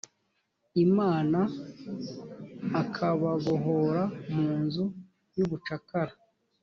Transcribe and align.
imana 0.85 1.39
akababohora 2.81 4.03
mu 4.33 4.49
nzu 4.61 4.85
y’ubucakara 5.35 6.13